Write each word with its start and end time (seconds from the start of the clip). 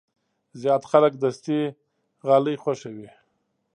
زیات 0.61 0.83
خلک 0.91 1.13
دستي 1.23 1.59
غالۍ 2.27 2.55
خوښوي. 2.63 3.09